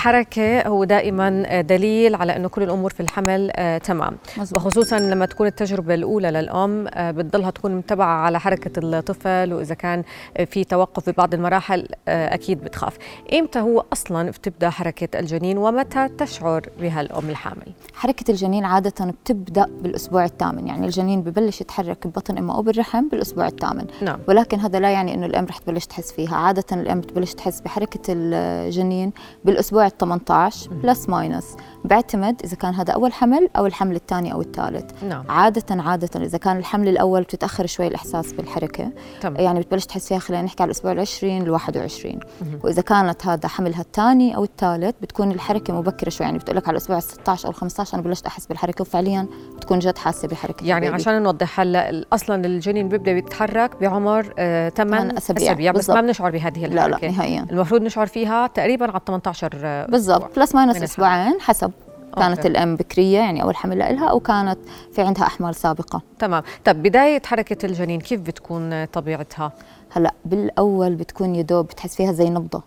[0.00, 4.16] حركة هو دائما دليل على إنه كل الأمور في الحمل آه تمام.
[4.38, 4.60] مزبوط.
[4.62, 10.02] وخصوصا لما تكون التجربة الأولى للأم آه بتضلها تكون متبعة على حركة الطفل وإذا كان
[10.46, 12.98] في توقف ببعض المراحل آه أكيد بتخاف.
[13.32, 19.66] إمتى هو أصلا بتبدأ حركة الجنين ومتى تشعر بها الام الحامل؟ حركة الجنين عادة بتبدأ
[19.82, 23.86] بالأسبوع الثامن يعني الجنين ببلش يتحرك ببطن أمه أو بالرحم بالأسبوع الثامن.
[24.02, 24.18] نعم.
[24.28, 26.36] ولكن هذا لا يعني أنه الأم رح تبلش تحس فيها.
[26.36, 29.12] عادة الأم بتبلش تحس بحركة الجنين
[29.44, 31.56] بالأسبوع ال 18 plus minus.
[31.84, 35.04] بيعتمد إذا كان هذا أول حمل أو الحمل الثاني أو الثالث.
[35.04, 35.24] نعم.
[35.28, 38.90] عادة عادة إذا كان الحمل الأول بتتأخر شوي الإحساس بالحركة.
[39.20, 39.36] تمام.
[39.40, 42.20] يعني بتبلش تحس فيها خلينا نحكي على الأسبوع العشرين ال 21
[42.64, 46.26] وإذا كانت هذا حملها الثاني أو الثالث بتكون الحركة مبكرة شوي.
[46.26, 49.26] يعني بتقول لك على الأسبوع ال 16 أو ال 15 أنا بلشت أحس بالحركة وفعليا
[49.56, 51.02] بتكون جد حاسة بحركة يعني ال baby.
[51.02, 55.46] عشان نوضح هلا أصلا الجنين بيبدأ يتحرك بعمر 8 ثمان أسابيع.
[55.46, 55.90] أسابيع بس.
[55.90, 57.06] ما بنشعر بهذه لا الحركة.
[57.06, 57.46] لا نهائيا.
[57.50, 61.72] المفروض نشعر فيها تقريبا على 18 آه، بالضبط plus minus من أسبوعين حسب
[62.16, 62.48] كانت okay.
[62.48, 64.58] الأم بكرية يعني أول حمل لها أو كانت
[64.92, 69.52] في عندها أحمال سابقة تمام طب بداية حركة الجنين كيف بتكون طبيعتها؟
[69.92, 72.62] هلا بالأول بتكون يدوب بتحس فيها زي نبضة.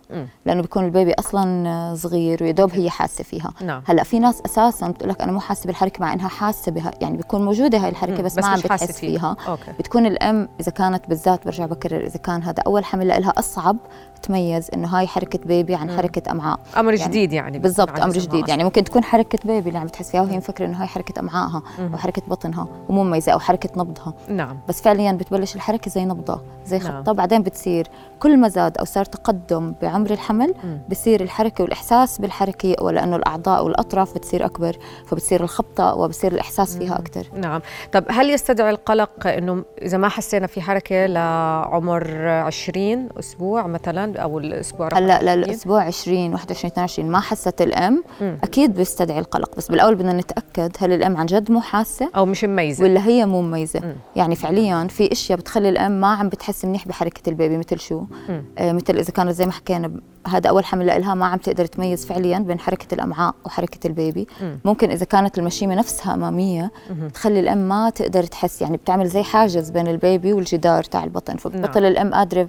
[0.46, 4.88] لأنه بيكون ال baby أصلا صغير ويدوب هي حاسة فيها نعم هلا في ناس أساسا
[4.88, 8.18] بتقول لك أنا مو حاسة بالحركة مع إنها حاسة بها يعني بيكون موجودة هاي الحركة
[8.18, 8.24] مم.
[8.24, 12.42] بس, ما عم بتحس فيها okay بتكون الأم إذا كانت بالذات برجع بكرر إذا كان
[12.42, 13.76] هذا أول حمل لها أصعب
[14.22, 15.96] تميز إنه هاي حركة baby عن مم.
[15.96, 18.48] حركة أمعاء أمر يعني جديد يعني بالضبط أمر جديد أصلاً.
[18.48, 21.62] يعني ممكن تكون حركة baby اللي عم بتحس فيها وهي مفكرة إنه هاي حركة امعائها.
[21.92, 26.40] أو حركه بطنها ومو مميزة أو حركة نبضها نعم بس فعليا بتبلش الحركة زي نبضة
[26.66, 27.02] زي نعم.
[27.14, 27.86] بعدين بتصير
[28.20, 30.54] كل ما زاد أو صار تقدم بعمر الحمل.
[30.90, 37.26] بصير الحركة والإحساس بالحركة لأنه الأعضاء والأطراف بتصير أكبر فبتصير الخبطة وبصير الإحساس فيها أكثر
[37.36, 37.60] نعم
[37.92, 44.38] طب هل يستدعي القلق إنه إذا ما حسينا في حركة لعمر 20 أسبوع مثلا أو
[44.38, 48.38] الأسبوع هلأ 20؟ للأسبوع 20 21 22 ما حست الأم مم.
[48.42, 52.44] أكيد بيستدعي القلق بس بالأول بدنا نتأكد هل الأم عن جد مو حاسة أو مش
[52.44, 53.94] مميزة ولا هي مو مميزة مم.
[54.16, 58.44] يعني فعليا في أشياء بتخلي الأم ما عم بتحس منيح بحركه البيبي مثل شو مم.
[58.58, 59.90] آه مثل إذا كانت زي ما حكينا
[60.26, 64.58] هذا أول حمل لها ما عم تقدر تميز فعليا بين حركة الأمعاء وحركة البيبي مم.
[64.64, 67.08] ممكن إذا كانت المشيمة نفسها أمامية مهم.
[67.08, 71.84] تخلي الأم ما تقدر تحس يعني بتعمل زي حاجز بين البيبي والجدار تاع البطن فبتبطل
[71.84, 72.48] الأم قادره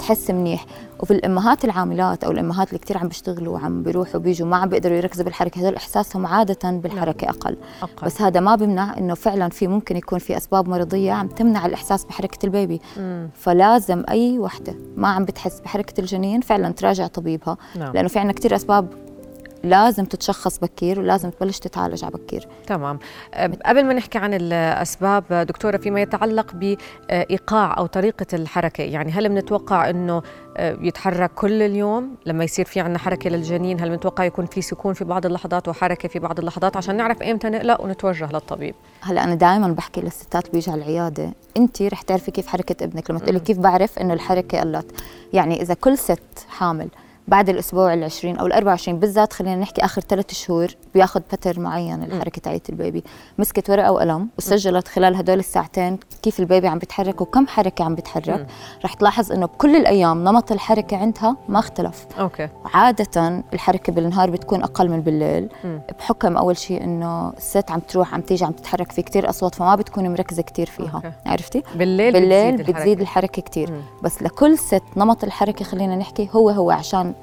[0.00, 0.66] تحس منيح.
[1.00, 4.96] وفي الأمهات العاملات أو الأمهات اللي كثير عم بيشتغلوا وعم بيروحوا وبيجوا ما عم بيقدروا
[4.96, 7.56] يركزوا بالحركة هذول إحساسهم عادة بالحركة أقل.
[7.82, 8.06] أقل.
[8.06, 12.04] بس هذا ما بيمنع إنه فعلا في ممكن يكون في أسباب مرضية عم تمنع الإحساس
[12.04, 12.80] بحركة البيبي.
[12.96, 13.30] مم.
[13.34, 17.56] فلازم أي وحدة ما عم بتحس بحركة الجنين فعلا تراجع طبيبها.
[17.76, 17.92] نعم.
[17.92, 19.09] لأنه في عندنا كثير أسباب
[19.64, 22.48] لازم تتشخص بكير ولازم تبلش تتعالج على بكير.
[22.66, 22.98] تمام.
[23.66, 29.28] قبل ما نحكي عن الأسباب أه، دكتورة فيما يتعلق بإيقاع أو طريقة الحركة يعني هل
[29.28, 30.22] بنتوقع أنه
[30.56, 34.94] أه، يتحرك كل اليوم؟ لما يصير في عندنا حركة للجنين هل بنتوقع يكون في سكون
[34.94, 38.74] في بعض اللحظات وحركة في بعض اللحظات؟ عشان نعرف إمتى نقلق ونتوجه للطبيب.
[39.00, 43.10] هلأ أنا دائما بحكي للستات اللي بيجوا على العيادة أنت رح تعرفي كيف حركة ابنك
[43.10, 44.92] لما تقولي كيف بعرف إنه الحركة قلت.
[45.32, 46.88] يعني إذا كل ست حامل
[47.30, 52.40] بعد الأسبوع ال20 أو ال24 بالذات خلينا نحكي آخر ثلاث شهور بياخذ pattern معين الحركة
[52.40, 53.04] تاعت ال baby
[53.38, 57.94] مسكت ورقة وقلم وسجلت خلال هدول الساعتين كيف ال baby عم بيتحرك وكم حركة عم
[57.94, 58.46] بيتحرك
[58.84, 64.62] رح تلاحظ إنه بكل الأيام نمط الحركة عندها ما اختلف okay عادة الحركة بالنهار بتكون
[64.62, 65.80] أقل من بالليل مم.
[65.98, 69.74] بحكم أول شيء إنه الست عم تروح عم تيجي عم تتحرك في كتير أصوات فما
[69.74, 71.12] بتكوني مركزة كتير فيها okay.
[71.26, 73.66] عرفتي؟ بالليل, بالليل بتزيد, بتزيد الحركة.
[73.70, 73.82] مم.
[74.02, 77.14] بس لكل ست نمط الحركة خلينا نحكي هو هو عشان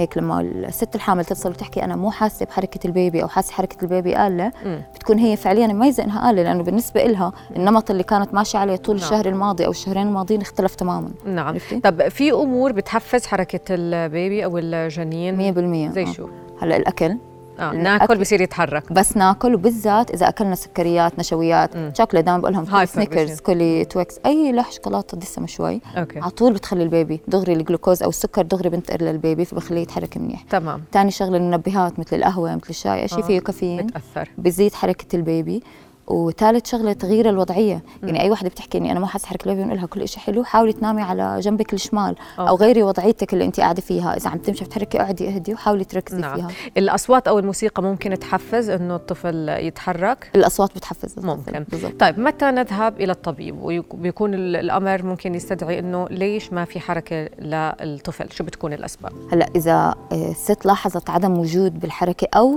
[0.00, 3.76] هيك لما الست الحامل تتصل وتحكي أنا مو حاسة بحركة ال baby أو حاسة حركة
[3.82, 4.52] ال baby قالّة.
[4.94, 8.96] بتكون هي فعليا مميزه إنها قالّة لأنه بالنسبة لها النمط اللي كانت ماشيه عليه طول
[8.96, 9.04] نعم.
[9.04, 13.88] الشهر الماضي أو الشهرين الماضيين اختلف تماما نعم عرفتي؟ طب في أمور بتحفز حركة ال
[13.88, 15.54] baby أو الجنين
[15.90, 16.12] 100% زي آه.
[16.12, 16.28] شو؟
[16.62, 17.16] هلأ الأكل
[17.60, 17.70] آه.
[17.72, 21.70] الأكل- ناكل بصير يتحرك بس ناكل وبالذات إذا أكلنا سكريات نشويات.
[21.98, 23.40] شوكليت دائما بقول لهم سنيكرز.
[23.40, 28.02] كولي تويكس أي لوح شوكولاتة دسمه شوي okay على طول بتخلي ال baby دغري الجلوكوز
[28.02, 32.54] أو السكر دغري بنتقل لل baby فبخليه يتحرك منيح تمام ثاني شغلة المنبهات مثل القهوة
[32.56, 33.22] مثل الشاي شيء آه.
[33.22, 35.62] فيه كافيين بتأثر بزيد حركة ال baby
[36.06, 37.82] وثالث شغلة تغيير الوضعية.
[38.02, 40.72] يعني أي وحده بتحكي إني أنا ما حاسة حركة بنقول لها كل شيء حلو حاولي
[40.72, 42.64] تنامي على جنبك الشمال أو أوكي.
[42.64, 44.16] غيري وضعيتك اللي أنت قاعدة فيها.
[44.16, 46.34] إذا عم تمشي بتحركي اقعدي اهدي وحاولي تركزي نعم.
[46.36, 46.48] فيها.
[46.76, 51.18] الأصوات أو الموسيقى ممكن تحفز إنه الطفل يتحرك؟ الأصوات بتحفز.
[51.24, 51.64] ممكن.
[51.68, 52.00] بالضبط.
[52.00, 57.24] طيب متى نذهب إلى الطبيب؟ وبيكون ال- الأمر ممكن يستدعي إنه ليش ما في حركة
[57.38, 62.54] للطفل؟ شو بتكون الأسباب؟ هلأ إذا آه، الست لاحظت عدم وجود بالحركة أو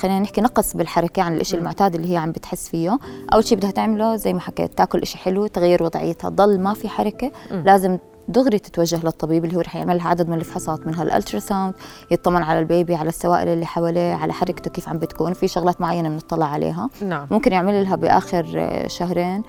[0.00, 2.98] خلينا نحكي نقص بالحركة عن الشيء المعتاد اللي هي عم بتحس فيه.
[3.32, 6.28] أول شيء بدها تعمله زي ما حكيت تأكل شيء حلو تغير وضعيتها.
[6.28, 7.98] ضل ما في حركة لازم
[8.28, 11.74] دغري تتوجه للطبيب اللي هو رح يعمل لها عدد من الفحوصات منها ال ultrasound
[12.10, 15.32] يطمن على ال baby على السوائل اللي حواليه على حركته كيف عم بتكون.
[15.32, 16.88] في شغلات معينة بنطلع عليها.
[17.02, 17.26] نعم.
[17.30, 19.42] ممكن يعمل لها بآخر شهرين.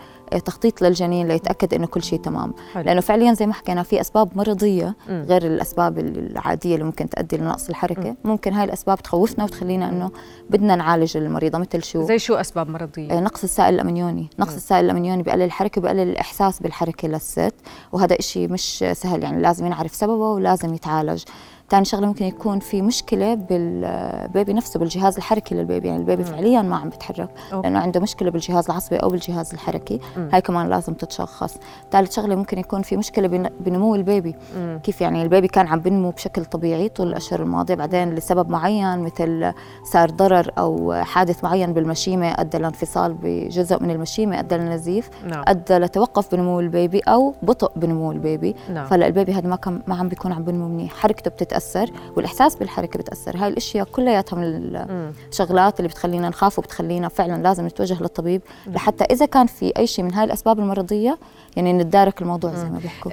[0.45, 2.54] تخطيط للجنين ليتأكد إنه كل شيء تمام.
[2.74, 2.83] حلو.
[2.83, 5.25] لأنه فعليا زي ما حكينا في أسباب مرضية مم.
[5.30, 8.16] غير الأسباب العادية اللي ممكن تؤدي لنقص الحركة.
[8.24, 10.12] ممكن هاي الأسباب تخوفنا وتخلينا إنه
[10.50, 14.30] بدنا نعالج المريضة مثل شو؟ زي شو أسباب مرضية؟ آه، نقص السائل الأمنيوني.
[14.39, 17.54] نقص السائل الأمنيوني بقلل الحركة وبقلل الإحساس بالحركة للست.
[17.92, 21.24] وهذا إشي مش سهل يعني لازم ينعرف سببه ولازم يتعالج.
[21.69, 25.88] ثاني شغلة ممكن يكون في مشكلة بال baby نفسه بالجهاز الحركي لل baby.
[25.88, 27.29] يعني ال baby فعليا ما عم بيتحرك.
[27.51, 30.00] لأنه عنده مشكلة بالجهاز العصبي أو بالجهاز الحركي.
[30.33, 31.57] هاي كمان لازم تتشخص.
[31.91, 34.35] ثالث شغلة ممكن يكون في مشكلة بن- بنمو ال baby.
[34.57, 34.79] مم.
[34.83, 39.00] كيف يعني ال baby كان عم بنمو بشكل طبيعي طول الأشهر الماضية بعدين لسبب معين
[39.00, 39.53] مثل
[39.83, 45.44] صار ضرر أو حادث معين بالمشيمة أدى لانفصال بجزء من المشيمة أدى لنزيف نعم.
[45.47, 48.56] أدى لتوقف بنمو ال baby أو بطء بنمو ال baby.
[48.73, 48.85] نعم.
[48.85, 50.94] فلا ال baby هذا ما كان ما عم بيكون عم بنمو منيح.
[50.95, 53.37] حركته بتتاثر والإحساس بالحركة بتأثر.
[53.37, 54.75] هاي الأشياء كلياتها من.
[55.31, 58.41] الشغلات اللي بتخلينا نخاف وبتخلينا فعلا لازم نتوجه للطبيب.
[58.67, 61.17] لحتى إذا كان في أي شيء من هاي الأسباب المرضية
[61.55, 63.11] يعني نتدارك الموضوع زي ما بيحكوا.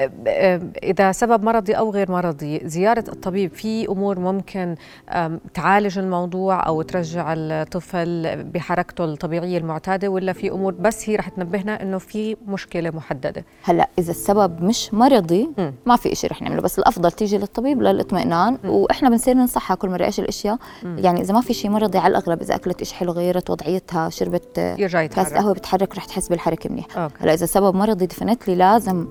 [0.82, 4.76] إذا سبب مرضي أو غير مرضي زيارة الطبيب في أمور ممكن
[5.54, 11.82] تعالج الموضوع أو ترجع الطفل بحركته الطبيعية المعتادة ولا في أمور بس هي رح تنبهنا
[11.82, 15.48] إنه في مشكلة محددة؟ هلأ إذا السبب مش مرضي.
[15.86, 16.62] ما في إشي رح نعمله.
[16.62, 18.31] بس الأفضل تيجي للطبيب للإطمئنان.
[18.64, 20.04] وإحنا بنصير ننصحها كل مرة.
[20.04, 23.50] إيش الأشياء؟ يعني إذا ما في شيء مرضي على الاغلب إذا أكلت شيء حلو غيرت
[23.50, 24.74] وضعيتها شربت
[25.14, 26.86] كاس قهوة بتحرك رح تحس بالحركة منيح.
[27.20, 29.06] هلا إذا سبب مرضي ديفنتلي لازم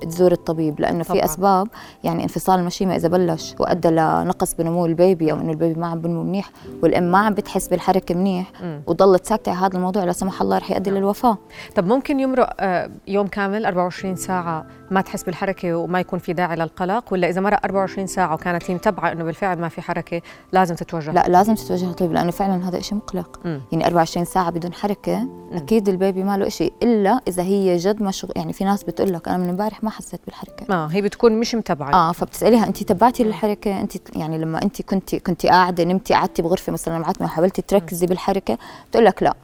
[0.00, 1.18] تزور الطبيب لأنه طبعاً.
[1.18, 1.68] في أسباب.
[2.04, 6.22] يعني انفصال المشيمه إذا بلش وأدى لنقص بنمو البيبي أو إنه البيبي ما عم بنمو
[6.22, 6.50] منيح
[6.82, 8.52] والأم ما عم بتحس بالحركة منيح.
[8.86, 10.04] وضلت ساكتة على هذا الموضوع.
[10.04, 11.38] لا سمح الله رح يؤدي للوفاة.
[11.74, 16.56] طب ممكن يمرق آه، يوم كامل 24 ساعة ما تحس بالحركة وما يكون في داعي
[16.56, 20.20] للقلق؟ ولا إذا مرق 24 ساعة وكانت هي متبعة إنه بالفعل ما في حركة
[20.52, 21.86] لازم تتوجه؟ لا لازم تتوجه.
[21.86, 23.40] للطبيب لأنه فعلا هذا شيء مقلق.
[23.44, 23.60] مم.
[23.72, 28.32] يعني 24 ساعة بدون حركة أكيد البيبي ما له شيء إلا إذا هي جد مشغول
[28.36, 30.74] يعني في ناس بتقول لك أنا من امبارح ما حسيت بالحركة.
[30.74, 35.14] آه هي بتكون مش متبعة آه فبتسأليها انت تبعتي للحركة؟ انت يعني لما انت كنت
[35.14, 38.58] كنت قاعدة نمتي قعدتي بغرفة مثلا معتمه وحاولتي تركزي بالحركة
[38.90, 39.34] بتقول لك لا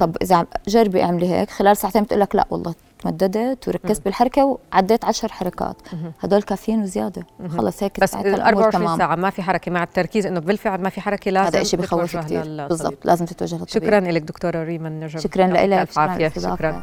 [0.00, 1.50] طب إذا جربي اعملي هيك.
[1.50, 5.76] خلال ساعتين بتقول لك لا والله تمددت وركزت بالحركه وعديت عشر حركات.
[6.20, 7.26] هدول كافيين وزيادة.
[7.48, 8.98] خلص هيك بس ساعتها ال الأمور 24 تمام.
[8.98, 12.16] ساعة ما في حركة مع التركيز إنه بالفعل ما في حركة لازم هذا شيء بخوف
[12.16, 12.66] كثير.
[12.68, 13.82] بالضبط لازم تتوجه للطبيب.
[13.82, 16.82] شكرا لك دكتورة ريمان نجم شكرا لك شكرا شكرا.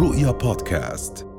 [0.00, 1.29] رؤيا بودكاست.